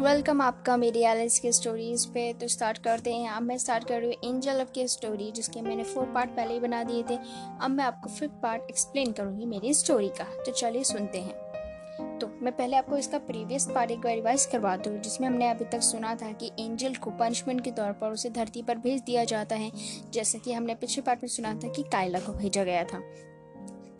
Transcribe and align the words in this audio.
Welcome 0.00 0.40
आपका 0.40 0.76
मेरी 0.76 1.00
Alice 1.02 1.38
की 1.40 1.52
स्टोरीज़ 1.52 2.06
पे। 2.08 2.32
तो 2.32 2.48
स्टार्ट 2.48 2.78
करते 2.78 3.12
हैं। 3.14 3.30
अब 3.30 3.42
मैं 3.42 3.56
स्टार्ट 3.58 3.84
कर 3.84 4.00
रही 4.00 4.06
हूँ 4.06 4.34
एंजल 4.34 4.60
ऑफ़ 4.60 4.70
की 4.72 4.86
स्टोरी 4.88 5.30
जिसके 5.32 5.60
मैंने 5.60 5.84
फोर 5.84 6.04
पार्ट 6.06 6.30
पहले 6.30 6.54
ही 6.54 6.60
बना 6.60 6.82
दिए 6.82 7.02
थे। 7.02 7.18
अब 7.60 7.70
मैं 7.70 7.84
आपको 7.84 8.10
फिफ्थ 8.10 8.34
पार्ट 8.34 8.62
एक्सप्लेन 8.70 9.12
करूँगी 9.12 9.46
मेरी 9.46 9.74
स्टोरी 9.74 10.08
का। 10.08 10.24
तो 10.24 10.52
चलिए 10.52 10.84
सुनते 10.84 11.18
हैं। 11.18 12.18
तो 12.18 12.26
मैं 12.42 12.56
पहले 12.56 12.76
आपको 12.76 12.96
इसका 12.96 13.18
प्रीवियस 13.18 13.66
पार्ट 13.74 13.90
एक 13.90 13.98
बार 13.98 14.14
रिवाइज 14.14 14.46
करवा 14.46 14.76
दूँ, 14.76 14.98
जिसमें 14.98 15.28
हमने 15.28 15.50
अभी 15.50 15.64
तक 15.64 15.80
सुना 15.80 16.14
था 16.14 16.32
कि 16.32 16.50
एंजल 16.60 16.94
को 16.94 17.10
पनिशमेंट 17.10 17.64
के 17.64 17.70
तौर 17.70 17.92
पर 17.92 18.10
उसे 18.10 18.30
धरती 18.30 18.62
पर 18.62 18.78
भेज 18.78 19.02
दिया 19.02 19.24
जाता 19.24 19.56
है। 19.56 19.70
जैसे 20.10 20.38
कि 20.38 20.52
हमने 20.52 20.74
पिछले 20.74 21.02
पार्ट 21.02 21.22
में 21.22 21.28
सुना 21.28 21.54
था 21.54 21.68
कि 21.68 21.82
कायला 21.82 22.18
को 22.18 22.32
भेजा 22.32 22.64
गया 22.64 22.84
था। 22.84 23.02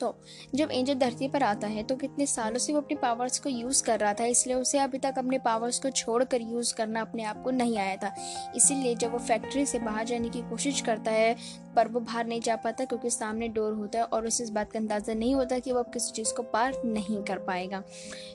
तो 0.00 0.14
जब 0.54 0.70
एंजल 0.72 0.94
धरती 0.94 1.28
पर 1.28 1.42
आता 1.42 1.66
है 1.66 1.82
तो 1.82 1.96
कितने 1.96 2.26
सालों 2.26 2.58
से 2.58 2.72
वो 2.72 2.80
अपने 2.80 2.96
पावर्स 2.98 3.38
को 3.38 3.48
यूज़ 3.48 3.82
कर 3.84 4.00
रहा 4.00 4.12
था, 4.14 4.24
इसलिए 4.26 4.56
उसे 4.56 4.78
अभी 4.78 4.98
तक 4.98 5.18
अपने 5.18 5.38
पावर्स 5.38 5.78
को 5.78 5.90
छोड़कर 5.92 6.42
यूज़ 6.42 6.74
करना 6.74 7.00
अपने 7.00 7.24
आप 7.24 7.42
को 7.44 7.50
नहीं 7.50 7.78
आया 7.78 7.96
था। 7.96 8.14
इसीलिए 8.56 8.94
जब 8.94 9.12
वो 9.12 9.18
फैक्ट्री 9.18 9.64
से 9.66 9.78
बाहर 9.78 10.04
जाने 10.06 10.28
की 10.28 10.40
कोशिश 10.50 10.80
करता 10.80 11.10
है 11.10 11.34
पर 11.76 11.88
वो 11.88 12.00
बाहर 12.00 12.26
नहीं 12.26 12.40
जा 12.40 12.56
पाता 12.56 12.84
क्योंकि 12.84 13.10
सामने 13.10 13.48
डोर 13.48 13.72
होता 13.72 13.98
है 13.98 14.04
और 14.04 14.26
उसे 14.26 14.44
इस 14.44 14.50
बात 14.50 14.72
का 14.72 14.78
अंदाज़ा 14.78 15.14
नहीं 15.14 15.34
होता 15.34 15.58
कि 15.58 15.72
वो 15.72 15.78
अब 15.78 15.90
किसी 15.92 16.12
चीज़ 16.12 16.32
को 16.34 16.42
पार 16.42 16.80
नहीं 16.84 17.22
कर 17.22 17.38
पाएगा। 17.38 17.80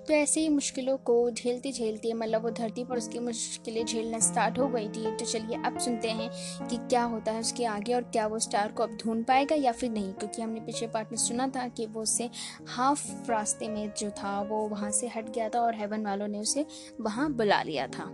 तो 0.08 0.14
ऐसे 0.14 0.42
ही 0.42 0.50
मुश्किलों 0.50 0.98
को 0.98 1.30
झेलती 1.32 1.72
झेलती 1.72 2.14
मतलब 2.14 2.44
वो 2.44 2.50
धरती 2.52 2.84
पर 2.84 2.98
उसकी 2.98 3.20
मुश्किलें 3.20 3.86
झेलना 3.86 4.20
स्टार्ट 4.20 4.60
हो 4.60 4.68
गई 4.68 4.88
थी। 4.88 5.16
तो 5.18 5.26
चलिए 5.26 5.62
अब 5.66 5.80
सुनते 5.80 6.10
हैं 6.10 6.30
कि 6.68 6.78
क्या 6.80 7.04
होता 7.04 7.32
है 7.32 7.40
उसके 7.40 7.66
आगे 7.66 7.94
और 7.94 8.04
क्या 8.04 8.28
वो 8.28 8.40
स्टार 8.40 8.72
को 8.72 8.84
अब 8.84 8.98
ढूंढ 9.04 9.26
पाएगा 9.26 9.56
या 9.56 9.72
फिर 9.72 9.92
नहीं। 9.92 10.14
क्योंकि 10.14 10.42
हमने 10.42 10.60
पिछले 10.60 10.88
पार्ट 10.88 11.12
में 11.12 11.18
सुना 11.18 11.48
था 11.48 11.68
कि 11.68 11.86
वो 11.86 12.02
उसे 12.02 12.30
हाफ़ 12.68 13.32
रास्ते 13.32 13.68
में 13.68 13.92
जो 13.98 14.10
था 14.10 14.42
वो 14.42 14.68
वहाँ 14.68 14.92
से 14.92 15.08
हट 15.08 15.30
गया 15.30 15.50
था 15.50 15.62
और 15.62 15.76
हेवन 15.76 16.06
वालों 16.06 16.28
ने 16.28 16.40
उसे 16.40 16.66
वहाँ 17.02 17.32
बुला 17.34 17.62
लिया 17.64 17.88
था। 17.88 18.12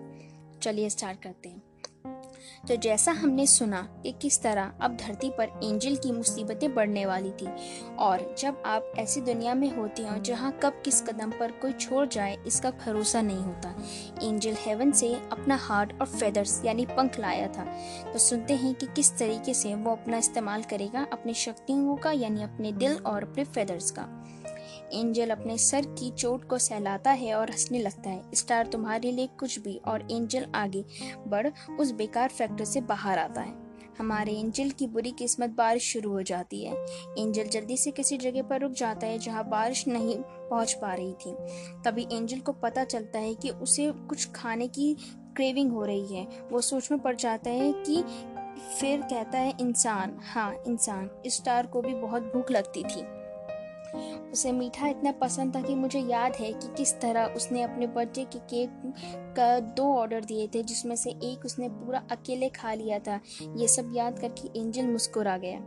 चलिए 0.62 0.90
स्टार्ट 0.90 1.22
करते 1.22 1.50
हैं। 1.50 1.62
तो 2.68 2.76
जैसा 2.76 3.12
हमने 3.12 3.46
सुना 3.48 3.82
कि 4.04 4.12
किस 4.22 4.42
तरह 4.42 4.72
अब 4.82 4.98
धरती 4.98 5.30
पर 5.30 5.60
एंजल 5.64 5.96
की 5.96 6.12
मुसीबतें 6.12 6.74
बढ़ने 6.76 7.06
वाली 7.06 7.32
थी 7.32 7.48
और 8.00 8.36
जब 8.40 8.62
आप 8.66 8.92
ऐसी 9.00 9.22
दुनिया 9.22 9.54
में 9.54 9.70
होते 9.76 10.04
हो 10.04 10.18
जहाँ 10.22 10.52
कब 10.64 10.82
किस 10.86 11.02
कदम 11.02 11.32
पर 11.32 11.52
कोई 11.52 11.72
छोड़ 11.72 12.06
जाए, 12.08 12.38
इसका 12.48 12.72
भरोसा 12.86 13.22
नहीं 13.22 13.38
होता। 13.38 13.74
एंजल 14.24 14.56
हेवन 14.60 14.92
से 14.92 15.14
अपना 15.32 15.56
हार्ट 15.56 15.94
और 16.02 16.08
फेदर्स 16.08 16.62
यानी 16.66 16.86
पंख 16.88 17.20
लाया 17.20 17.48
था। 17.48 17.66
तो 18.14 18.20
सुनते 18.20 18.56
हैं 18.56 18.74
कि 18.74 18.88
किस 18.96 19.18
तरीके 19.18 19.54
से 19.54 19.74
वो 19.76 19.92
अपना 19.92 20.18
इस्तेमाल 20.18 20.64
करेगा 20.64 21.08
अपनी 21.14 21.34
शक्तियों 21.36 21.96
का, 21.96 22.12
यानी 22.12 22.44
अपने 22.44 22.72
दिल 22.72 22.98
और 23.06 23.24
अपने 23.24 23.44
फेदर्स 23.44 23.92
का। 23.92 24.08
एंजल 24.94 25.30
अपने 25.30 25.58
सर 25.58 25.82
की 25.82 26.12
चोट 26.12 26.48
को 26.50 26.58
सहलाता 26.58 27.12
है 27.12 27.34
और 27.36 27.52
हंसने 27.52 27.80
लगता 27.80 28.10
है। 28.10 28.22
स्टार 28.34 28.68
तुम्हारे 28.68 29.12
लिए 29.12 29.28
कुछ 29.40 29.60
भी 29.60 29.82
और 29.88 30.08
एंजल 30.12 30.48
आगे 30.56 30.86
बढ़ 31.28 31.48
उस 31.80 31.92
बेकार 31.92 32.30
फैक्ट्री 32.30 32.66
से 32.66 32.82
बाहर 32.82 33.20
आता 33.20 33.42
है। 33.42 33.70
हमारे 34.00 34.34
एंजल 34.34 34.70
की 34.70 34.88
बुरी 34.88 35.12
किस्मत 35.12 35.50
बारिश 35.50 35.84
शुरू 35.84 36.12
हो 36.12 36.22
जाती 36.22 36.66
है। 36.66 36.74
एंजल 37.20 37.44
जल्दी 37.44 37.78
से 37.78 37.92
किसी 37.92 38.18
जगह 38.18 38.44
पर 38.44 38.62
रुक 38.62 38.72
जाता 38.72 39.08
है 39.08 39.20
जहाँ 39.20 39.50
बारिश 39.50 39.88
नहीं 39.88 40.18
पहुँच 40.20 40.74
पा 40.74 40.94
रही 40.94 41.14
थी। 41.14 41.36
तभी 41.86 42.08
एंजल 42.12 42.40
को 42.40 42.52
पता 42.52 42.84
चलता 42.84 43.20
है 43.20 43.36
कि 43.36 43.50
उसे 43.50 43.92
कुछ 43.92 44.32
खाने 44.32 44.68
की 44.68 44.98
क्रेविंग 45.36 45.72
हो 45.72 45.86
रही 45.86 46.16
है। 46.16 46.28
वो 46.52 46.62
सोच 46.62 46.92
में 46.92 47.00
पड़ 47.00 47.16
जाता 47.16 47.50
है 47.50 47.74
कि 47.74 48.04
फिर 48.80 49.02
कहता 49.02 49.38
है, 49.38 49.54
इंसान। 49.62 50.18
हाँ 50.24 50.64
इंसान। 50.68 51.10
स्टार 51.28 51.68
को 51.68 51.82
भी 51.82 51.94
बहुत 51.94 52.22
भूख 52.22 52.52
लगती 52.52 52.84
थी। 52.84 53.19
उसे 54.32 54.52
मीठा 54.52 54.88
इतना 54.88 55.12
पसंद 55.12 55.56
था 55.56 55.62
कि 55.62 55.76
मुझे 55.76 56.00
याद 56.00 56.34
है 56.36 56.54
कि 56.54 56.68
किस 56.78 57.02
तरह 57.02 57.26
उसने 57.26 57.62
अपने 57.62 57.88
बर्थडे 57.88 58.24
के 58.24 58.40
केक 58.40 58.94
का 59.38 59.60
दो 59.60 59.94
ऑर्डर 59.94 60.26
दिए 60.26 60.48
थे, 60.48 60.64
जिसमें 60.64 60.96
से 60.96 61.10
एक 61.10 61.46
उसने 61.46 61.70
पूरा 61.70 62.04
अकेले 62.12 62.50
खा 62.50 62.74
लिया 62.74 63.00
था। 63.00 63.20
ये 63.56 63.68
सब 63.68 63.92
याद 63.96 64.20
करके 64.20 64.60
एंजल 64.60 64.88
मुस्कुरा 64.88 65.38
गया। 65.38 65.60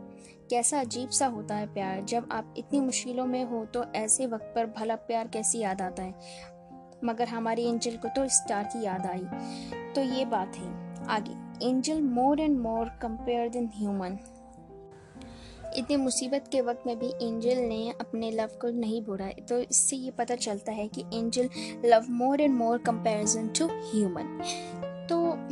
कैसा 0.49 0.79
अजीब 0.79 1.09
सा 1.09 1.27
होता 1.27 1.55
है 1.55 1.73
प्यार। 1.73 2.01
जब 2.01 2.29
आप 2.31 2.53
इतनी 2.57 2.79
मुश्किलों 2.79 3.25
में 3.25 3.43
हो 3.45 3.65
तो 3.65 3.83
ऐसे 3.95 4.27
वक्त 4.27 4.51
पर 4.55 4.65
भला 4.65 4.95
प्यार 4.95 5.27
कैसे 5.27 5.59
याद 5.59 5.81
आता 5.81 6.03
है? 6.03 6.13
मगर 7.03 7.27
हमारी 7.27 7.69
एंजल 7.69 7.97
को 7.97 8.07
तो 8.07 8.27
स्टार 8.27 8.63
की 8.63 8.85
याद 8.85 9.05
आई। 9.05 9.25
तो 9.93 10.01
ये 10.01 10.25
बात 10.25 10.55
है। 10.55 10.83
आगे। 11.07 11.67
Angel 11.69 12.01
more 12.01 12.39
and 12.39 12.59
more 12.59 12.85
compare 12.85 13.49
than 13.49 13.69
human 13.75 14.17
इतनी 15.77 15.95
मुसीबत 15.95 16.49
के 16.51 16.61
वक्त 16.61 16.83
में 16.87 16.97
भी 16.99 17.07
एंजल 17.27 17.57
ने 17.57 17.93
अपने 18.01 18.31
लव 18.31 18.49
को 18.61 18.69
नहीं 18.79 19.01
बोला 19.01 19.27
तो 19.49 19.59
इससे 19.59 19.95
ये 19.95 20.11
पता 20.11 20.35
चलता 20.35 20.71
है 20.71 20.87
कि 20.87 21.05
Angel 21.13 21.49
love 21.85 22.05
more 22.09 22.41
and 22.41 22.53
more 22.53 22.77
comparison 22.77 23.47
to 23.59 23.67
human. 23.91 24.82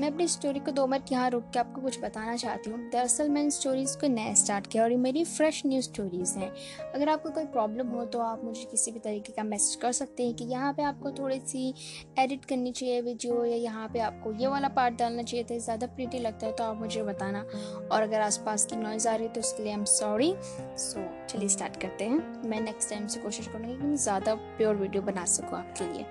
मैं 0.01 0.07
अपनी 0.07 0.27
स्टोरी 0.27 0.59
को 0.59 0.71
दो 0.71 0.85
मिनट 0.87 1.11
यहाँ 1.11 1.29
रुक 1.29 1.49
के 1.53 1.59
आपको 1.59 1.81
कुछ 1.81 1.99
बताना 2.01 2.35
चाहती 2.35 2.69
हूँ। 2.69 2.79
दरअसल 2.91 3.27
मैंने 3.29 3.49
स्टोरीज़ 3.51 3.97
को 3.99 4.07
नया 4.07 4.33
स्टार्ट 4.33 4.67
किया 4.67 4.83
और 4.83 4.91
ये 4.91 4.97
मेरी 4.97 5.23
फ्रेश 5.23 5.61
न्यू 5.65 5.81
स्टोरीज़ 5.81 6.37
हैं। 6.37 6.49
अगर 6.95 7.09
आपको 7.09 7.29
कोई 7.31 7.45
प्रॉब्लम 7.47 7.87
हो 7.87 8.05
तो 8.05 8.19
आप 8.19 8.43
मुझे 8.43 8.63
किसी 8.71 8.91
भी 8.91 8.99
तरीके 8.99 9.33
का 9.33 9.43
मैसेज 9.43 9.75
कर 9.81 9.91
सकते 9.91 10.23
हैं 10.23 10.33
कि 10.35 10.45
यहाँ 10.45 10.71
पे 10.73 10.83
आपको 10.83 11.11
थोड़ी 11.19 11.39
सी 11.41 11.73
एडिट 12.19 12.45
करनी 12.45 12.71
चाहिए 12.71 13.01
वीडियो 13.01 13.43
या 13.45 13.57
यहाँ 13.57 13.87
पे 13.93 13.99
आपको 13.99 14.31
ये 14.39 14.47
वाला 14.47 14.67
पार्ट 14.71 14.97
डालना 14.99 15.23
चाहिए 15.23 15.45
था 15.51 15.57
ज़्यादा 15.59 15.87
प्रीटी 15.89 16.19
लगता 16.19 16.47
है 16.47 16.53
तो 16.53 16.63
आप 16.63 16.79
मुझे 16.79 17.03
बताना। 17.03 17.45
और 17.91 18.01
अगर 18.01 18.21
आसपास 18.21 18.65
की 18.65 18.75
नॉइज़ 18.77 19.07
आ 19.07 19.15
रही 19.15 19.27
है 19.27 19.33
तो 19.33 19.39
उसके 19.39 19.63
लिए 19.63 19.71
आई 19.71 19.77
एम 19.77 19.85
सॉरी 19.85 20.33
सो 20.79 21.07
चलिए 21.29 21.49
स्टार्ट 21.49 21.81
करते 21.81 22.05
हैं। 22.05 22.49
मैं 22.49 22.61
नेक्स्ट 22.61 22.89
टाइम 22.89 23.07
से 23.07 23.19
कोशिश 23.19 23.47
करूँगी 23.47 23.75
कि 23.75 23.83
मैं 23.83 23.95
ज़्यादा 23.97 24.35
प्योर 24.35 24.75
वीडियो 24.75 25.03
बना 25.03 25.25
सकूँ 25.27 25.57
आपके 25.59 25.93
लिए। 25.93 26.05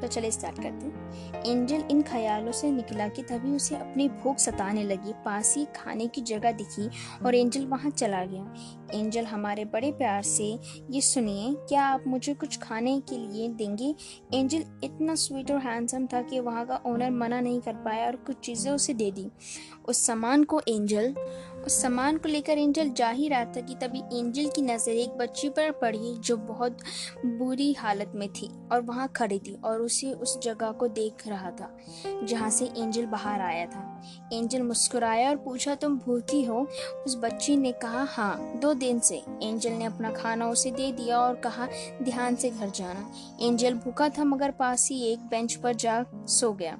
तो 0.00 0.08
चले 0.08 0.30
स्टार्ट 0.30 0.56
करते 0.56 0.86
हैं। 0.86 1.42
एंजल 1.46 1.84
इन 1.90 2.02
ख्यालों 2.02 2.52
से 2.52 2.70
निकला 2.70 3.08
कि 3.08 3.22
तभी 3.22 3.54
उसे 3.56 3.76
अपनी 3.76 4.08
भूख 4.08 4.38
सताने 4.38 4.82
लगी। 4.82 5.12
पास 5.24 5.54
ही 5.56 5.64
खाने 5.76 6.06
की 6.06 6.20
जगह 6.20 6.52
दिखी 6.52 6.88
और 7.26 7.34
एंजल 7.34 7.66
वहाँ 7.66 7.90
चला 7.90 8.24
गया। 8.24 8.52
एंजल 8.94 9.24
हमारे 9.24 9.64
बड़े 9.66 9.90
प्यार 9.92 10.22
से 10.22 10.44
ये 10.90 11.00
सुनिए, 11.00 11.54
क्या 11.68 11.84
आप 11.84 12.04
मुझे 12.06 12.34
कुछ 12.34 12.58
खाने 12.58 12.98
के 13.00 13.18
लिए 13.18 13.48
देंगे? 13.50 13.94
एंजल 14.34 14.64
इतना 14.84 15.14
स्वीट 15.16 15.50
और 15.50 15.58
हैंडसम 15.60 16.06
था 16.06 16.22
कि 16.22 16.40
वहाँ 16.40 16.64
का 16.66 16.80
ओनर 16.86 17.10
मना 17.10 17.40
नहीं 17.40 17.60
कर 17.60 17.74
पाया 17.84 18.06
और 18.06 18.16
कुछ 18.16 18.40
चीज़ें 18.40 18.70
उसे 18.72 18.94
दे 18.94 19.10
दी। 19.10 19.26
उस 19.88 20.04
सामान 20.06 20.44
को 20.44 20.60
एंजल, 20.68 21.14
उस 21.66 21.80
सामान 21.82 22.16
को 22.16 22.28
लेकर 22.28 22.58
एंजल 22.58 22.90
जा 22.90 23.08
ही 23.10 23.28
रहा 23.28 23.44
था 23.46 23.60
कि 23.60 23.74
तभी 23.76 24.00
एंजल 24.18 24.48
की 24.48 24.62
नज़र 24.62 24.92
एक 24.92 25.16
बच्ची 25.18 25.48
पर 25.48 25.70
पड़ी 25.72 26.14
जो 26.18 26.36
बहुत 26.36 26.78
बुरी 27.26 27.72
हालत 27.72 28.12
में 28.14 28.28
थी 28.32 28.50
और 28.72 28.82
वहाँ 28.82 29.08
खड़ी 29.16 29.38
थी 29.38 29.54
और 29.64 29.80
उसे 29.80 30.12
उस 30.12 30.38
जगह 30.42 30.72
को 30.72 30.88
देख 30.90 31.26
रहा 31.28 31.50
था, 31.50 31.76
जहाँ 32.24 32.50
से 32.50 32.64
एंजल 32.76 33.06
बाहर 33.06 33.40
आया 33.40 33.66
था। 33.66 33.89
एंजल 34.32 34.62
मुस्कुराया 34.62 35.28
और 35.30 35.36
पूछा, 35.36 35.74
तुम 35.74 35.98
भूखी 35.98 36.44
हो? 36.44 36.66
उस 37.06 37.16
बच्ची 37.16 37.56
ने 37.56 37.72
कहा 37.72 38.04
हाँ 38.04 38.52
दो 38.56 38.74
दिन 38.74 38.98
से। 38.98 39.22
एंजल 39.42 39.70
ने 39.70 39.84
अपना 39.84 40.10
खाना 40.10 40.48
उसे 40.48 40.70
दे 40.70 40.92
दिया 40.92 41.18
और 41.18 41.34
कहा, 41.34 41.68
ध्यान 42.02 42.36
से 42.36 42.50
घर 42.50 42.70
जाना। 42.70 43.12
एंजल 43.46 43.74
भूखा 43.74 44.08
था, 44.08 44.24
मगर 44.24 44.50
पास 44.50 44.88
ही 44.88 45.02
एक 45.02 45.18
बेंच 45.18 45.54
पर 45.54 45.74
जा 45.74 46.04
सो 46.14 46.52
गया। 46.52 46.78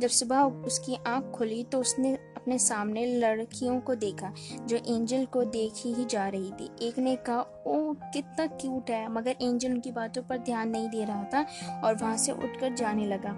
जब 0.00 0.08
सुबह 0.08 0.40
उसकी 0.66 0.98
आँख 1.06 1.30
खुली 1.30 1.62
तो 1.64 1.80
उसने 1.80 2.14
अपने 2.14 2.58
सामने 2.58 3.04
लड़कियों 3.18 3.78
को 3.80 3.94
देखा, 3.94 4.32
जो 4.60 4.76
एंजल 4.76 5.24
को 5.26 5.42
देख 5.46 5.72
ही 5.76 6.04
जा 6.04 6.28
रही 6.28 6.50
थी। 6.50 6.70
एक 6.82 6.98
ने 6.98 7.14
कहा 7.16 7.40
ओ 7.66 7.92
कितना 8.12 8.46
क्यूट 8.46 8.90
है। 8.90 9.08
मगर 9.12 9.36
एंजल 9.42 9.72
उनकी 9.72 9.92
बातों 9.92 10.22
पर 10.22 10.38
ध्यान 10.38 10.70
नहीं 10.70 10.88
दे 10.88 11.04
रहा 11.04 11.24
था 11.24 11.44
और 11.84 11.94
वहाँ 11.94 12.16
से 12.16 12.32
उठकर 12.32 12.74
जाने 12.74 13.06
लगा 13.06 13.34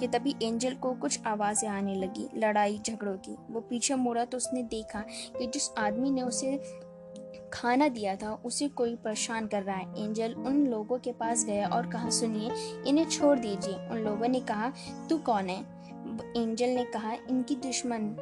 कि 0.00 0.08
तभी 0.08 0.34
एंजल 0.42 0.74
को 0.74 0.92
कुछ 0.92 1.26
आवाज़ें 1.26 1.68
आने 1.68 1.94
लगी, 1.94 2.28
लड़ाई 2.36 2.78
झगड़ों 2.78 3.16
की। 3.18 3.36
वो 3.50 3.60
पीछे 3.60 3.94
मुड़ा 3.94 4.24
तो 4.24 4.36
उसने 4.36 4.62
देखा 4.62 5.04
कि 5.38 5.46
जिस 5.46 5.70
आदमी 5.78 6.10
ने 6.10 6.22
उसे 6.22 6.56
खाना 7.52 7.88
दिया 7.88 8.14
था, 8.16 8.32
उसे 8.44 8.68
कोई 8.68 8.94
परेशान 8.96 9.46
कर 9.46 9.62
रहा 9.62 9.76
है। 9.76 10.04
एंजल 10.04 10.34
उन 10.36 10.66
लोगों 10.66 10.98
के 10.98 11.12
पास 11.12 11.44
गया 11.44 11.68
और 11.68 11.86
कहा, 11.86 12.10
सुनिए, 12.10 12.50
इन्हें 12.86 13.08
छोड़ 13.08 13.38
दीजिए। 13.38 13.74
उन 13.90 13.98
लोगों 13.98 14.28
ने 14.28 14.40
कहा, 14.40 14.72
तू 15.10 15.18
कौन 15.18 15.48
है? 15.48 15.79
एंजल 16.22 16.68
ने 16.68 16.84
कहा, 16.84 17.12
इनकी 17.12 17.56
दुश्मन, 17.56 18.16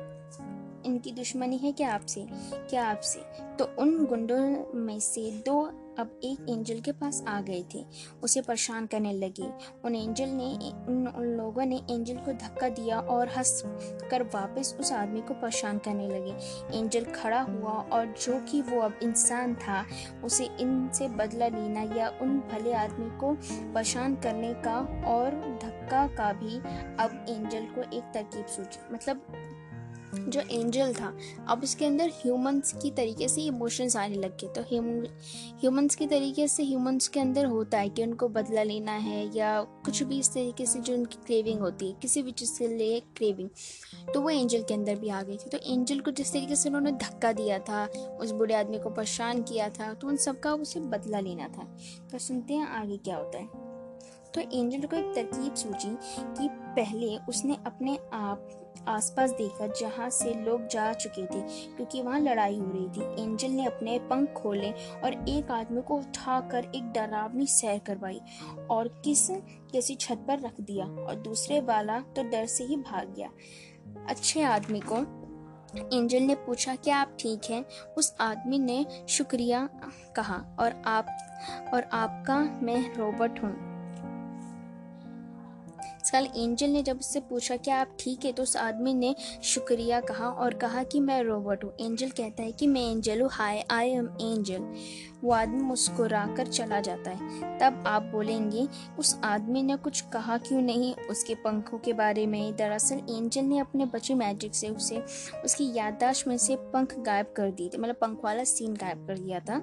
इनकी 0.87 1.13
दुश्मनी 1.13 1.57
है 1.57 1.73
क्या 1.73 1.95
आपसे? 1.95 2.27
क्या 2.71 2.87
आपसे? 2.87 3.21
तो 3.57 3.83
उन 3.83 4.07
गुंडों 4.07 4.65
में 4.75 5.01
से 5.01 5.31
दो 5.31 5.73
अब 5.99 6.21
एक 6.25 6.47
एंजल 6.51 6.81
के 6.81 6.93
पास 6.93 7.25
आ 7.29 7.41
गए 7.41 7.65
थे। 7.75 7.85
उसे 8.23 8.41
परेशान 8.41 8.87
करने 8.87 9.13
लगे। 9.13 9.51
उन 9.85 9.95
एंजल 9.95 10.29
ने 10.29 10.55
उन, 10.89 11.07
उन 11.17 11.25
लोगों 11.25 11.65
ने 11.67 11.77
एंजल 11.77 12.17
को 12.17 12.33
धक्का 12.33 12.69
दिया 12.69 13.01
और 13.01 13.29
हंस 13.29 13.63
कर 14.11 14.23
वापस 14.23 14.77
उस 14.81 14.93
आदमी 14.93 15.21
को 15.21 15.35
परेशान 15.35 15.79
करने 15.79 16.09
लगे। 16.09 16.33
एंजल 16.79 17.05
खड़ा 17.05 17.41
हुआ 17.41 17.71
और 17.71 18.07
जो 18.07 18.41
कि 18.41 18.63
वो 18.63 18.81
अब 18.81 18.99
इंसान 19.03 19.55
था 19.55 19.85
उसे 20.25 20.45
इनसे 20.61 21.09
बदला 21.09 21.49
लेना 21.49 21.83
या 21.97 22.09
उन 22.23 22.39
भले 22.39 22.73
आदमी 22.73 23.11
को 23.19 23.37
परेशान 23.75 24.15
करने 24.15 24.55
का 24.55 24.79
और 25.07 25.31
धक्का 25.63 26.07
का 26.07 26.33
भी 26.33 26.59
अब 27.03 27.27
एंजल 27.29 27.65
को 27.65 27.97
एक 27.97 28.05
तरकीब 28.15 28.47
सूझी। 28.47 28.95
मतलब 28.95 29.23
जो 30.15 30.41
एंजल 30.41 30.93
था, 30.95 31.13
अब 31.49 31.63
उसके 31.63 31.85
अंदर 31.87 32.11
ह्यूमंस 32.17 32.73
की 32.83 32.91
तरीके 32.91 33.29
से 33.29 33.43
इमोशंस 33.43 33.97
आने 33.97 34.15
लग 34.17 34.37
गए। 34.39 34.49
तो 34.55 34.63
ह्यूमंस 35.61 35.95
की 35.95 36.07
तरीके 36.07 36.47
से 36.49 36.65
ह्यूमंस 36.65 37.09
के 37.09 37.21
अंदर 37.21 37.47
होता 37.47 37.79
है 37.79 37.89
कि 37.89 38.03
उनको 38.03 38.29
बदला 38.29 38.63
लेना 38.63 38.93
है 38.93 39.37
या 39.37 39.61
कुछ 39.85 40.03
भी 40.03 40.19
इस 40.19 40.33
तरीके 40.35 40.67
से 40.67 40.81
जो 40.81 40.95
उनकी 40.95 41.19
क्रेविंग 41.27 41.61
होती 41.61 41.89
है, 41.89 41.97
किसी 42.03 42.23
भी 42.23 42.33
चीज़ 42.33 42.59
के 42.59 42.69
लिए 42.69 43.01
क्रेविंग 43.17 43.49
तो 44.15 44.21
वो 44.21 44.31
एंजल 44.31 44.63
के 44.63 44.75
अंदर 44.75 44.97
भी 44.97 45.09
आ 45.09 45.23
गई 45.23 45.37
थी। 45.37 45.51
तो 45.51 45.59
एंजल 45.65 46.01
को 46.01 46.11
जिस 46.13 46.33
तरीके 46.33 46.57
से 46.57 46.69
उन्होंने 46.69 46.93
धक्का 46.95 47.33
दिया 47.33 47.59
था, 47.61 47.85
उस 48.21 48.31
बुढ़े 48.33 48.55
आदमी 48.55 48.79
को 48.79 48.91
परेशान 48.91 49.43
किया 49.43 49.69
था 49.71 49.93
तो 49.95 50.09
उन 50.09 50.17
सबका 50.19 50.55
उसे 50.55 50.81
बदला 50.83 51.21
लेना 51.21 51.49
था। 51.49 51.65
तो 52.11 52.19
सुनते 52.19 52.55
हैं 52.55 52.69
आगे 52.71 52.97
क्या 52.99 53.17
होता 53.17 53.39
है। 53.39 53.58
तो 54.35 54.41
एंजल 54.41 54.87
को 54.87 54.97
एक 54.97 55.13
तरकीब 55.15 55.55
सूझी 55.55 55.97
कि 56.39 56.49
पहले 56.49 57.17
उसने 57.29 57.57
अपने 57.67 57.99
आप 58.15 58.49
आसपास 58.89 59.31
देखा 59.31 59.67
जहाँ 59.71 60.09
से 60.11 60.33
लोग 60.35 60.67
जा 60.69 60.93
चुके 60.93 61.23
थे, 61.25 61.41
क्योंकि 61.77 62.03
वहाँ 62.03 62.21
लड़ाई 62.21 62.59
हो 62.59 62.67
रही 62.67 62.89
थी। 62.89 63.23
एंजल 63.23 63.51
ने 63.51 63.65
अपने 63.67 63.99
पंख 64.11 64.33
खोले 64.33 64.71
और 65.05 65.13
एक 65.29 65.51
आदमी 65.51 65.83
को 65.83 65.97
उठाकर 65.97 66.71
एक 66.77 66.91
डरावनी 66.93 67.47
सैर 67.47 67.79
करवाई 67.79 68.21
और 68.71 68.89
किस 69.05 69.27
किसी 69.73 69.95
छत 69.95 70.25
पर 70.29 70.41
रख 70.41 70.61
दिया 70.61 70.85
और 70.85 71.15
दूसरे 71.15 71.61
वाला 71.61 71.99
तो 72.17 72.23
डर 72.23 72.47
से 72.47 72.65
ही 72.65 72.77
भाग 72.79 73.15
गया। 73.17 73.31
अच्छे 74.09 74.43
आदमी 74.45 74.81
को 74.83 75.07
एंजल 75.93 76.23
ने 76.23 76.35
पूछा, 76.37 76.75
क्या 76.75 76.97
आप 76.97 77.17
ठीक 77.21 77.51
हैं? 77.51 77.65
उस 77.99 78.15
आदमी 78.21 78.59
ने 78.59 78.85
शुक्रिया 79.09 79.69
कहा, 80.17 80.37
और 80.61 80.83
आप, 80.87 81.17
और 81.75 81.89
आपका 81.93 82.39
मैं 82.63 82.95
रॉबर्ट 82.97 83.43
हूँ। 83.43 83.68
साल 86.09 86.29
एंजल 86.37 86.71
ने 86.71 86.83
जब 86.83 86.99
उससे 86.99 87.21
पूछा 87.21 87.57
क्या 87.57 87.81
आप 87.81 87.97
ठीक 88.01 88.25
है 88.25 88.33
तो 88.33 88.43
उस 88.43 88.57
आदमी 88.57 88.95
ने 88.95 89.15
शुक्रिया 89.45 90.01
कहा 90.01 90.29
और 90.29 90.55
कहा 90.55 90.83
कि 90.83 91.01
मैं 91.01 91.23
रॉबर्ट 91.25 91.65
हूँ। 91.65 91.73
एंजल 91.81 92.11
कहता 92.11 92.43
है 92.43 92.53
कि 92.53 92.67
मैं 92.67 92.91
एंजल 92.93 93.21
हूँ। 93.21 93.29
Hi 93.33 93.65
I 93.71 93.91
am 93.91 94.07
Angel. 94.07 94.67
वो 95.25 95.33
आदमी 95.33 95.63
मुस्कुरा 95.63 96.25
कर 96.37 96.47
चला 96.47 96.81
जाता 96.81 97.11
है। 97.11 97.59
तब 97.59 97.85
आप 97.87 98.03
बोलेंगे, 98.03 98.67
उस 98.99 99.19
आदमी 99.25 99.63
ने 99.63 99.77
कुछ 99.77 100.01
कहा 100.01 100.37
क्यों 100.39 100.61
नहीं? 100.63 100.95
उसके 101.11 101.35
पंखों 101.35 101.79
के 101.79 101.93
बारे 101.93 102.27
में। 102.27 102.57
दरअसल 102.57 102.97
एंजल 102.97 103.43
ने 103.43 103.59
अपने 103.59 103.87
बचे 103.87 104.15
मैजिक 104.15 104.55
से 104.55 104.69
उसे, 104.69 105.03
उसकी 105.45 105.73
याददाश्त 105.75 106.29
में 106.29 106.37
से 106.39 106.57
पंख 106.57 106.99
गायब 106.99 107.33
कर 107.37 107.51
दिए 107.51 107.69
थे। 107.69 107.79
मतलब 107.79 107.95
पंख 107.95 108.25
वाला 108.25 108.45
सीन 108.45 108.75
गायब 108.75 109.07
कर 109.07 109.19
दिया 109.19 109.41
था। 109.41 109.63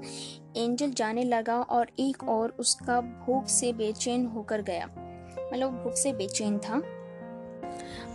एंजल 0.57 0.91
जाने 0.91 1.23
लगा 1.23 1.61
और 1.61 1.91
एक 1.99 2.23
और 2.23 2.55
उसका 2.59 3.01
भूख 3.01 3.47
से 3.47 3.73
बेचैन 3.73 4.25
होकर 4.25 4.61
गया। 4.61 4.89
मतलब 5.53 5.83
भूख 5.83 5.93
से 5.93 6.13
बेचैन 6.13 6.59
था। 6.59 6.81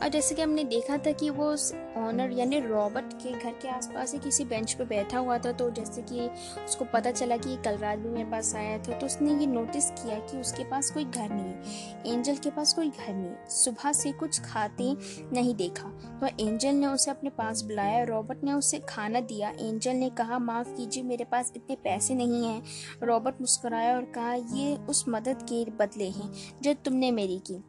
और 0.02 0.08
जैसे 0.08 0.34
कि 0.34 0.42
हमने 0.42 0.64
देखा 0.64 0.96
था 0.96 1.12
कि 1.12 1.30
वो 1.30 1.46
उस 1.46 1.72
ऑनर 1.96 2.30
यानी 2.32 2.60
रॉबर्ट 2.60 3.12
के 3.12 3.32
घर 3.32 3.52
के 3.52 3.68
आसपास 3.68 4.12
ही 4.12 4.18
किसी 4.18 4.44
बेंच 4.44 4.72
पर 4.72 4.84
बैठा 4.84 5.18
हुआ 5.18 5.38
था 5.38 5.52
तो 5.52 5.70
जैसे 5.70 6.02
कि 6.02 6.30
उसको 6.64 6.84
पता 6.84 7.10
चला 7.10 7.36
कि 7.36 7.56
कल 7.56 7.76
रात 7.76 7.98
भी 7.98 8.08
मेरे 8.08 8.30
पास 8.30 8.54
आया 8.54 8.78
था 8.78 8.98
तो 8.98 9.06
उसने 9.06 9.34
ये 9.34 9.46
नोटिस 9.46 9.90
किया 9.90 10.18
कि 10.18 10.40
उसके 10.40 10.64
पास 10.64 10.90
कोई 10.90 11.04
घर 11.04 11.28
नहीं 11.28 11.44
है। 11.44 12.14
एंजल 12.14 12.36
के 12.36 12.50
पास 12.50 12.74
कोई 12.74 12.90
घर 12.90 13.14
नहीं 13.14 13.24
है। 13.24 13.46
सुबह 13.48 13.92
से 13.92 14.12
कुछ 14.12 14.40
खाते 14.40 14.92
नहीं 15.32 15.54
देखा। 15.54 15.88
तो 16.20 16.48
एंजल 16.48 16.74
ने 16.74 16.86
उसे 16.86 17.10
अपने 17.10 17.30
पास 17.30 17.62
बुलाया 17.62 18.04
रॉबर्ट 18.04 18.44
ने 18.44 18.52
उसे 18.52 18.78
खाना 18.78 19.20
दिया। 19.20 19.50
एंजल 19.50 19.92
ने 19.92 20.10
कहा, 20.10 20.38
माफ़ 20.38 20.68
कीजिए, 20.68 21.02
मेरे 21.02 21.24
पास 21.24 21.52
इतने 21.56 21.76
पैसे 21.76 22.14
नहीं 22.14 22.44
हैं। 22.44 22.62
रॉबर्ट 23.02 23.40
मुस्कुराया 23.40 23.96
और 23.96 24.02
कहा, 24.02 24.34
ये 24.34 24.76
उस 24.76 25.04
मदद 25.08 25.42
के 25.42 25.64
बदले 25.70 26.08
हैं, 26.08 26.32
जो 26.62 26.74
तुमने 26.74 27.10
मेरी 27.10 27.38
की। 27.50 27.64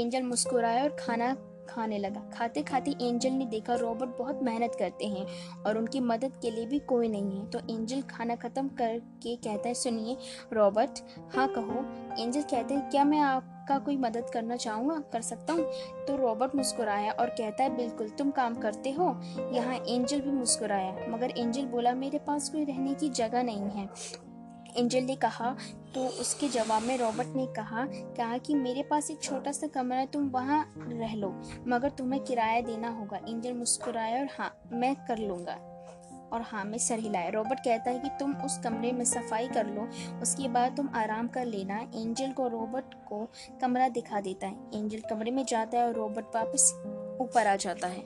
एंजल 0.00 0.22
मुस्कुराया 0.22 0.82
और 0.82 0.96
खाना 1.00 1.36
खाने 1.68 1.98
लगा। 1.98 2.20
खाते 2.34 2.62
खाते 2.62 2.90
एंजल 3.02 3.30
ने 3.30 3.46
देखा 3.46 3.74
रॉबर्ट 3.74 4.10
बहुत 4.18 4.42
मेहनत 4.42 4.76
करते 4.78 5.06
हैं 5.06 5.26
और 5.66 5.78
उनकी 5.78 6.00
मदद 6.00 6.36
के 6.42 6.50
लिए 6.50 6.66
भी 6.66 6.78
कोई 6.78 7.08
नहीं 7.08 7.38
है। 7.38 7.46
तो 7.50 7.58
एंजल 7.58 8.02
खाना 8.02 8.36
ख़त्म 8.36 8.68
करके 8.68 9.36
कहता 9.36 9.68
है, 9.68 9.74
सुनिए 9.74 10.16
रॉबर्ट 10.52 11.02
हाँ 11.34 11.48
कहो। 11.48 11.84
एंजल 12.22 12.42
कहते 12.42 12.74
हैं, 12.74 12.90
क्या 12.90 13.04
मैं 13.04 13.20
आपका 13.20 13.78
कोई 13.78 13.96
मदद 13.96 14.30
करना 14.32 14.56
चाहूँगा? 14.56 14.98
कर 15.12 15.20
सकता 15.20 15.52
हूँ? 15.52 15.66
तो 16.06 16.16
रॉबर्ट 16.16 16.54
मुस्कुराया 16.54 17.12
और 17.12 17.26
कहता 17.26 17.64
है, 17.64 17.76
बिल्कुल, 17.76 18.08
तुम 18.08 18.30
काम 18.30 18.54
करते 18.54 18.90
हो? 18.90 19.20
यहाँ 19.52 19.76
एंजल 19.88 20.20
भी 20.20 20.30
मुस्कुराया। 20.30 21.06
मगर 21.08 21.30
एंजल 21.38 21.66
बोला, 21.66 21.94
मेरे 21.94 22.18
पास 22.18 22.48
कोई 22.48 22.64
रहने 22.64 22.94
की 22.94 23.08
जगह 23.08 23.42
नहीं 23.42 23.70
है। 23.70 23.88
एंजल 24.76 25.04
ने 25.04 25.16
कहा 25.16 25.56
तो 25.94 26.06
उसके 26.20 26.48
जवाब 26.48 26.82
में 26.82 26.96
रॉबर्ट 26.98 27.28
ने 27.28 27.46
कहा 27.46 27.86
कहा 28.16 28.38
कि 28.38 28.54
मेरे 28.54 28.82
पास 28.82 29.10
एक 29.10 29.20
छोटा 29.22 29.52
सा 29.52 29.66
कमरा 29.66 29.98
है, 29.98 30.06
तुम 30.06 30.28
वहाँ 30.28 30.64
रह 30.78 31.14
लो, 31.14 31.34
मगर 31.68 31.90
तुम्हें 31.90 32.22
किराया 32.24 32.60
देना 32.60 32.90
होगा। 32.90 33.16
एंजल 33.18 33.52
मुस्कुराया 33.52 34.20
और 34.20 34.28
हाँ 34.38 34.54
मैं 34.72 34.94
कर 35.06 35.18
लूँगा। 35.18 35.58
और 36.32 36.42
हाँ 36.42 36.64
मैं 36.64 36.78
सर 36.78 36.98
हिलाया। 36.98 37.28
रॉबर्ट 37.28 37.58
कहता 37.58 37.90
है 37.90 37.98
कि 37.98 38.08
तुम 38.20 38.34
उस 38.36 38.58
कमरे 38.58 38.92
में 38.92 39.04
सफ़ाई 39.04 39.48
कर 39.48 39.66
लो, 39.66 39.88
उसके 40.22 40.48
बाद 40.48 40.76
तुम 40.76 40.88
आराम 40.94 41.28
कर 41.28 41.44
लेना। 41.44 41.78
एंजल 41.94 42.32
को 42.32 42.48
रॉबर्ट 42.48 42.94
को 43.08 43.26
कमरा 43.62 43.88
दिखा 43.90 44.20
देता 44.20 44.46
है। 44.46 44.56
एंजल 44.74 45.00
कमरे 45.10 45.30
में 45.30 45.44
जाता 45.44 45.78
है 45.78 45.86
और 45.86 45.94
रॉबर्ट 45.94 46.34
वापस 46.34 46.72
ऊपर 47.20 47.46
आ 47.46 47.56
जाता 47.56 47.88
है। 47.88 48.02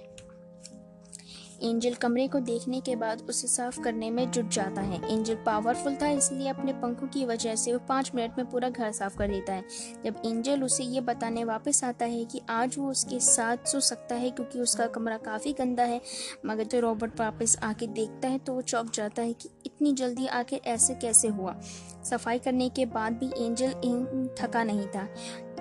एंजल 1.63 1.95
कमरे 1.95 2.27
को 2.29 2.41
देखने 2.41 2.81
के 2.81 2.95
बाद 2.97 3.23
उसे 3.29 3.49
साफ़ 3.49 3.81
करने 3.81 4.11
में 4.11 4.31
जुट 4.31 4.49
जाता 4.49 4.81
है। 4.83 5.01
एंजल 5.09 5.35
पावरफुल 5.47 5.95
था, 5.95 6.09
इसलिए 6.09 6.49
अपने 6.49 6.73
पंखों 6.73 7.07
की 7.09 7.25
वजह 7.27 7.55
से 7.55 7.73
वो 7.73 7.79
पाँच 7.89 8.11
मिनट 8.15 8.39
में 8.39 8.51
पूरा 8.51 8.69
घर 8.69 8.93
साफ़ 8.93 9.17
कर 9.19 9.29
देता 9.29 9.53
है। 9.53 9.65
जब 10.05 10.21
एंजल 10.27 10.63
उसे 10.63 10.85
ये 10.85 11.01
बताने 11.03 11.45
वापस 11.45 11.83
आता 11.85 12.05
है 12.05 12.25
कि 12.25 12.41
आज 12.51 12.79
वो 12.79 12.91
उसके 12.91 13.21
साथ 13.21 13.67
सो 13.67 13.81
सकता 13.81 14.15
है 14.15 14.31
क्योंकि 14.31 14.61
उसका 14.61 14.87
कमरा 14.87 15.17
काफ़ी 15.19 15.53
गंदा 15.53 15.85
है, 15.85 16.01
मगर 16.47 16.65
तो 16.65 16.81
रॉबर्ट 16.81 17.21
वापस 17.21 17.57
आके 17.63 17.87
देखता 17.89 18.29
है 18.29 18.39
तो 18.39 18.53
वो 18.53 18.63
चौंक 18.63 18.93
जाता 18.95 19.23
है 19.23 19.33
कि 19.33 19.51
इतनी 19.67 19.93
जल्दी 19.95 20.27
आके 20.29 20.57
ऐसे 20.67 20.95
कैसे 20.97 21.29
हुआ? 21.29 21.57
सफ़ाई 22.05 22.39
करने 22.39 22.69
के 22.69 22.87
बाद 22.87 23.13
भी 23.15 23.31
एंजल 23.37 24.35
थका 24.39 24.63
नहीं 24.65 24.87
था। 24.87 25.09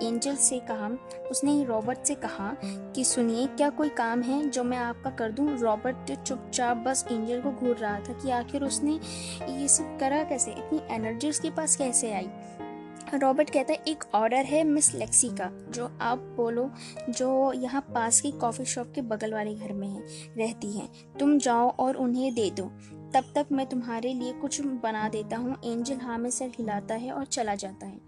एंजल 0.02 0.36
से 0.36 0.58
कहा, 0.58 0.90
उसने 1.30 1.64
रॉबर्ट 1.64 1.98
से 2.04 2.14
कहा 2.14 2.56
कि 2.64 3.04
सुनिए, 3.04 3.46
क्या 3.46 3.70
कोई 3.70 3.88
काम 3.88 4.22
है 4.22 4.50
जो 4.50 4.64
मैं 4.64 4.78
आपका 4.78 5.10
कर 5.10 5.32
दूँ? 5.32 5.58
रॉबर्ट 5.58 6.22
चुपचाप 6.22 6.76
बस 6.76 7.04
एंजल 7.12 7.40
को 7.40 7.50
घूर 7.50 7.76
रहा 7.76 7.98
था 8.00 8.12
कि 8.12 8.30
आखिर 8.30 8.64
उसने 8.64 9.00
ये 9.58 9.68
सब 9.68 9.98
करा 9.98 10.22
कैसे? 10.24 10.50
इतनी 10.50 10.80
एनर्जी 10.94 11.30
उसके 11.30 11.50
पास 11.50 11.76
कैसे 11.76 12.12
आई? 12.12 12.28
रॉबर्ट 13.14 13.50
कहता 13.50 13.72
है 13.72 13.82
एक 13.88 14.04
ऑर्डर 14.14 14.44
है 14.44 14.64
मिस 14.64 14.94
लेक्सी 14.94 15.28
का, 15.28 15.50
जो 15.70 15.98
आप 16.00 16.18
बोलो, 16.18 16.70
जो 17.10 17.52
यहाँ 17.52 17.80
पास 17.80 18.20
की 18.20 18.32
कॉफ़ी 18.32 18.64
शॉप 18.64 18.92
के 18.94 19.02
बगल 19.02 19.34
वाले 19.34 19.54
घर 19.54 19.72
में 19.72 19.88
है, 19.88 20.00
रहती 20.38 20.72
है। 20.72 20.88
तुम 21.20 21.38
जाओ 21.38 21.68
और 21.70 21.96
उन्हें 21.96 22.34
दे 22.34 22.50
दो। 22.50 22.64
तब 23.14 23.24
तक 23.34 23.46
मैं 23.52 23.66
तुम्हारे 23.66 24.14
लिए 24.14 24.32
कुछ 24.32 24.60
बना 24.60 25.08
देता 25.08 25.36
हूँ। 25.36 25.56
एंजल 25.64 25.96
हाँ 25.96 26.18
में 26.18 26.30
सर 26.30 26.46
हिलाता 26.46 26.94
है 26.94 27.12
और 27.12 27.24
चला 27.24 27.54
जाता 27.54 27.86
है। 27.86 28.00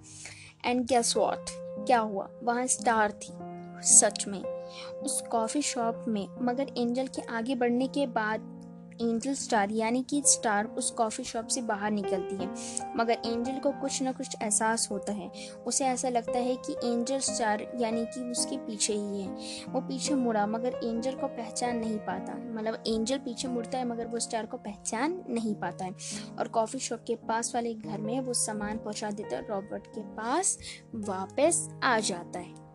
एंड 0.64 0.86
गैस 0.86 1.17
वॉट 1.17 1.68
क्या 1.89 1.99
हुआ? 1.99 2.29
वहाँ 2.43 2.67
स्टार 2.67 3.13
थी, 3.13 3.33
सच 3.89 4.25
में। 4.29 4.43
उस 5.03 5.21
कॉफ़ी 5.21 5.63
शॉप 5.63 6.05
में, 6.09 6.29
मगर 6.43 6.67
एंजल 6.79 7.07
के 7.07 7.23
आगे 7.23 7.55
बढ़ने 7.55 7.87
के 7.87 8.07
बाद 8.07 8.41
एंजल 9.02 9.34
स्टार, 9.34 9.70
यानी 9.70 10.02
कि 10.02 10.22
स्टार 10.26 10.67
उस 10.67 10.90
कॉफ़ी 10.90 11.24
शॉप 11.24 11.46
से 11.46 11.62
बाहर 11.62 11.90
निकलती 11.90 12.36
है। 12.36 12.55
मगर 12.96 13.12
एंजल 13.12 13.58
को 13.58 13.70
कुछ 13.70 14.02
ना 14.02 14.12
कुछ 14.12 14.36
एहसास 14.43 14.88
होता 14.90 15.12
है। 15.12 15.31
उसे 15.67 15.84
ऐसा 15.84 16.08
लगता 16.08 16.38
है 16.38 16.56
कि 16.56 16.72
एंजल 16.72 17.19
स्टार, 17.19 17.72
यानी 17.81 18.05
कि 18.05 18.31
उसके 18.31 18.56
पीछे 18.56 18.93
ही 18.93 19.22
है। 19.22 19.28
वो 19.69 19.81
पीछे 19.81 20.14
मुड़ा, 20.14 20.46
मगर 20.46 20.81
एंजल 20.84 21.12
को 21.12 21.26
पहचान 21.26 21.76
नहीं 21.76 21.98
पाता। 21.98 22.34
मतलब 22.34 22.74
एंजल 22.74 23.19
पीछे 23.19 23.48
मुड़ता 23.48 23.78
है, 23.78 23.88
मगर 23.88 24.06
वो 24.06 24.19
स्टार 24.19 24.46
को 24.46 24.56
पहचान 24.56 25.24
नहीं 25.28 25.55
पाता 25.55 25.84
है। 25.84 25.93
और 26.38 26.48
कॉफ़ी 26.48 26.78
शॉप 26.78 27.05
के 27.06 27.14
पास 27.14 27.55
वाले 27.55 27.74
घर 27.74 27.98
में 27.98 28.20
वो 28.20 28.32
सामान 28.32 28.78
पहुँचा 28.78 29.10
देता 29.10 29.36
है 29.36 29.48
रॉबर्ट 29.48 29.86
के 29.86 30.00
पास 30.00 30.58
वापस 30.94 31.69
आ 31.82 31.98
जाता 31.98 32.38
है। 32.38 32.68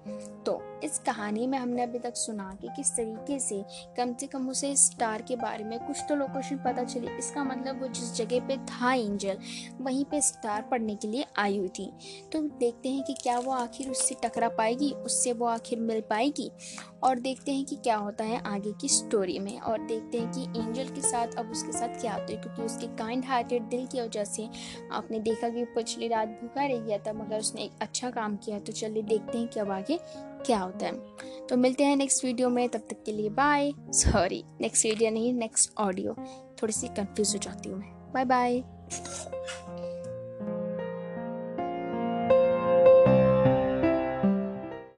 इस 0.83 0.97
कहानी 0.99 1.45
में 1.47 1.57
हमने 1.57 1.83
अभी 1.83 1.99
तक 1.99 2.15
सुना 2.15 2.49
कि 2.61 2.67
किस 2.75 2.91
तरीके 2.95 3.39
से 3.39 3.63
कम 3.97 4.13
से 4.13 4.27
कम 4.27 4.47
उसे 4.49 4.75
स्टार 4.75 5.21
के 5.21 5.35
बारे 5.35 5.63
में 5.63 5.77
कुछ 5.79 6.01
तो 6.09 6.15
लोकेशन 6.15 6.57
पता 6.57 6.83
चली। 6.83 7.17
इसका 7.17 7.43
मतलब 7.43 7.81
वो 7.81 7.87
जिस 7.89 8.13
जगह 8.15 8.47
पे 8.47 8.57
था 8.65 8.93
एंजल, 8.93 9.37
वहीं 9.81 10.05
पे 10.05 10.21
स्टार 10.21 10.61
पढ़ने 10.61 10.95
के 10.95 11.07
लिए 11.07 11.25
आई 11.37 11.57
हुई 11.57 11.69
थी। 11.69 11.91
तो 12.33 12.41
देखते 12.59 12.89
हैं 12.89 13.03
कि 13.03 13.13
क्या 13.13 13.37
वो 13.39 13.51
आखिर 13.51 13.89
उससे 13.89 14.15
टकरा 14.23 14.49
पाएगी, 14.49 14.91
उससे 14.91 15.33
वो 15.33 15.45
आखिर 15.45 15.79
मिल 15.79 16.01
पाएगी। 16.09 16.49
और 17.03 17.19
देखते 17.19 17.51
हैं 17.51 17.65
कि 17.65 17.75
क्या 17.75 17.95
होता 17.95 18.23
है 18.23 18.41
आगे 18.45 18.71
की 18.81 18.87
स्टोरी 18.89 19.37
में 19.39 19.59
और 19.59 19.79
देखते 19.79 20.19
हैं 20.19 20.31
कि 20.31 20.59
एंजल 20.59 20.89
के 20.89 21.01
साथ 21.01 21.35
अब 21.37 21.51
उसके 21.51 21.71
साथ 21.71 21.99
क्या 22.01 22.13
होता 22.13 22.31
है, 22.31 22.37
क्योंकि 22.37 22.61
उसके 22.61 22.87
काइंड 22.97 23.25
हार्टेड 23.25 23.63
दिल 23.69 23.85
की 23.87 24.01
वजह 24.01 24.23
से 24.23 24.47
आपने 24.91 25.19
देखा 25.19 25.49
कि 25.49 25.63
पिछली 25.75 26.07
रात 26.07 26.27
भूखा 26.41 26.65
रह 26.65 26.79
गया 26.79 26.97
था, 26.97 27.13
मगर 27.13 27.39
उसने 27.39 27.63
एक 27.63 27.81
अच्छा 27.81 28.09
काम 28.11 28.35
किया। 28.37 28.59
तो 28.59 28.71
चलिए 28.73 29.03
देखते 29.03 29.37
हैं 29.37 29.47
कि 29.47 29.59
अब 29.59 29.71
आगे 29.71 29.99
क्या 30.45 30.59
होता 30.59 30.85
है। 30.85 31.47
तो 31.47 31.57
मिलते 31.57 31.83
हैं 31.83 31.95
नेक्स्ट 31.95 32.25
वीडियो 32.25 32.49
में, 32.49 32.67
तब 32.69 32.87
तक 32.89 33.03
के 33.05 33.11
लिए 33.11 33.29
बाय 33.31 33.71
सॉरी 33.93 34.43
नेक्स्ट 34.61 34.85
वीडियो 34.85 35.11
नहीं 35.11 35.33
नेक्स्ट 35.33 35.73
ऑडियो 35.79 36.15
थोड़ी 36.61 36.73
सी 36.73 36.87
कंफ्यूज 36.89 37.33
हो 37.33 37.39
जाती 37.39 37.69
हूँ 37.69 37.79
मैं। 37.79 37.91
Bye 38.13 38.25
bye 38.25 38.63